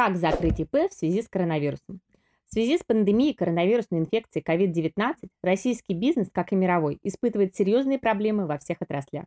[0.00, 2.00] Как закрыть ИП в связи с коронавирусом?
[2.46, 8.46] В связи с пандемией коронавирусной инфекции COVID-19 российский бизнес, как и мировой, испытывает серьезные проблемы
[8.46, 9.26] во всех отраслях.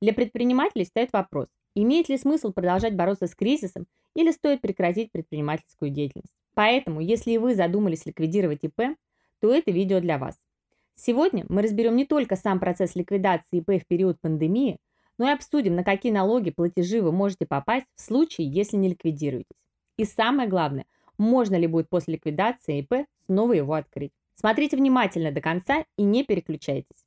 [0.00, 3.84] Для предпринимателей встает вопрос, имеет ли смысл продолжать бороться с кризисом
[4.14, 6.32] или стоит прекратить предпринимательскую деятельность.
[6.54, 8.96] Поэтому, если вы задумались ликвидировать ИП,
[9.42, 10.38] то это видео для вас.
[10.94, 14.78] Сегодня мы разберем не только сам процесс ликвидации ИП в период пандемии,
[15.18, 19.63] но и обсудим, на какие налоги, платежи вы можете попасть в случае, если не ликвидируетесь.
[19.96, 20.86] И самое главное,
[21.18, 24.12] можно ли будет после ликвидации ИП снова его открыть.
[24.34, 27.06] Смотрите внимательно до конца и не переключайтесь.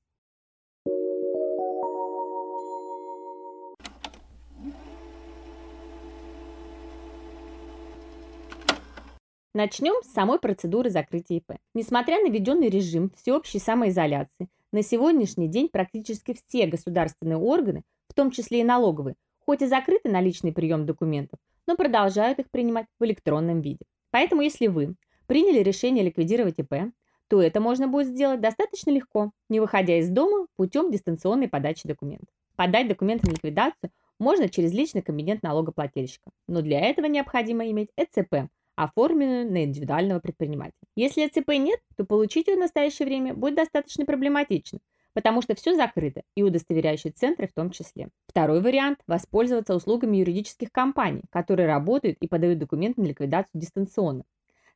[9.54, 11.58] Начнем с самой процедуры закрытия ИП.
[11.73, 18.30] Несмотря на введенный режим всеобщей самоизоляции, на сегодняшний день практически все государственные органы, в том
[18.31, 23.06] числе и налоговые, хоть и закрыты на личный прием документов, но продолжают их принимать в
[23.06, 23.86] электронном виде.
[24.12, 24.96] Поэтому если вы
[25.28, 26.92] приняли решение ликвидировать ИП,
[27.28, 32.30] то это можно будет сделать достаточно легко, не выходя из дома путем дистанционной подачи документов.
[32.56, 38.50] Подать документы на ликвидацию можно через личный кабинет налогоплательщика, но для этого необходимо иметь ЭЦП
[38.76, 40.74] оформленную на индивидуального предпринимателя.
[40.96, 44.80] Если ЭЦП нет, то получить ее в настоящее время будет достаточно проблематично,
[45.18, 48.10] потому что все закрыто, и удостоверяющие центры в том числе.
[48.28, 54.26] Второй вариант– воспользоваться услугами юридических компаний, которые работают и подают документы на ликвидацию дистанционно.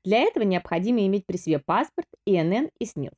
[0.03, 3.14] Для этого необходимо иметь при себе паспорт, ИНН и СНИЛС.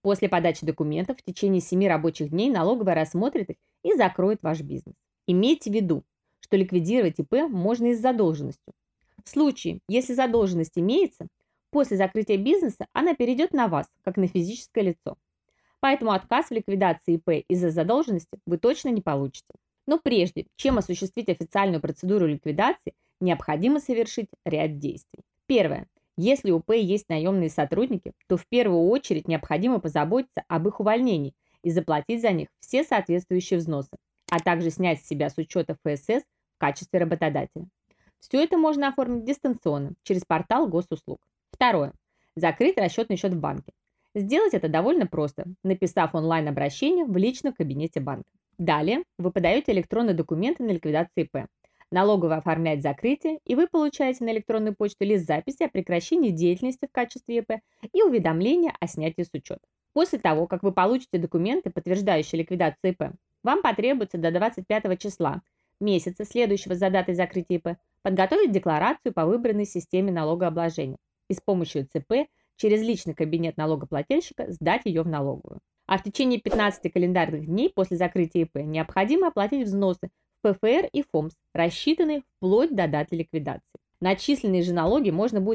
[0.00, 4.94] После подачи документов в течение 7 рабочих дней налоговая рассмотрит их и закроет ваш бизнес.
[5.26, 6.02] Имейте в виду,
[6.40, 8.72] что ликвидировать ИП можно и с задолженностью,
[9.22, 11.26] в случае, если задолженность имеется,
[11.68, 15.18] после закрытия бизнеса она перейдет на вас, как на физическое лицо.
[15.84, 19.52] Поэтому отказ в ликвидации ИП из-за задолженности вы точно не получите.
[19.86, 25.20] Но прежде, чем осуществить официальную процедуру ликвидации, необходимо совершить ряд действий.
[25.46, 25.86] Первое.
[26.16, 31.34] Если у ПЭ есть наемные сотрудники, то в первую очередь необходимо позаботиться об их увольнении
[31.62, 33.98] и заплатить за них все соответствующие взносы,
[34.30, 36.22] а также снять с себя с учета ФСС
[36.56, 37.66] в качестве работодателя.
[38.20, 41.20] Все это можно оформить дистанционно, через портал госуслуг.
[41.52, 41.92] Второе.
[42.36, 43.74] Закрыть расчетный счет в банке.
[44.14, 48.30] Сделать это довольно просто, написав онлайн-обращение в личном кабинете банка.
[48.58, 51.48] Далее вы подаете электронные документы на ликвидацию ИП.
[51.90, 56.92] Налоговая оформляет закрытие, и вы получаете на электронную почту лист записи о прекращении деятельности в
[56.92, 57.60] качестве ИП
[57.92, 59.60] и уведомление о снятии с учета.
[59.92, 65.42] После того, как вы получите документы, подтверждающие ликвидацию ИП, вам потребуется до 25 числа
[65.80, 70.98] месяца, следующего за датой закрытия ИП, подготовить декларацию по выбранной системе налогообложения
[71.28, 75.60] и с помощью ЦП через личный кабинет налогоплательщика сдать ее в налоговую.
[75.86, 80.10] А в течение 15 календарных дней после закрытия ИП необходимо оплатить взносы
[80.42, 83.62] в ПФР и ФОМС, рассчитанные вплоть до даты ликвидации.
[84.00, 85.52] Начисленные же налоги можно будет